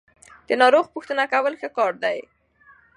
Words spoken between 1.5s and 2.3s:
ښه کار دی.